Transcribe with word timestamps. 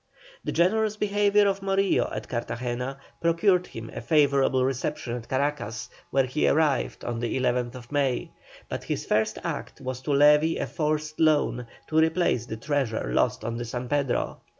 The 0.43 0.51
generous 0.51 0.97
behaviour 0.97 1.47
of 1.47 1.61
Morillo 1.61 2.05
at 2.11 2.31
Margarita 2.31 2.97
procured 3.21 3.67
him 3.67 3.91
a 3.93 4.01
favourable 4.01 4.65
reception 4.65 5.15
at 5.15 5.29
Caracas, 5.29 5.91
where 6.09 6.25
he 6.25 6.47
arrived 6.47 7.05
on 7.05 7.19
the 7.19 7.37
11th 7.39 7.91
May, 7.91 8.31
but 8.67 8.85
his 8.85 9.05
first 9.05 9.37
act 9.43 9.79
was 9.79 10.01
to 10.01 10.11
levy 10.11 10.57
a 10.57 10.65
forced 10.65 11.19
loan 11.19 11.67
to 11.85 11.97
replace 11.99 12.47
the 12.47 12.57
treasure 12.57 13.11
lost 13.13 13.43
on 13.43 13.57
the 13.57 13.65
San 13.65 13.87
Pedro. 13.87 14.39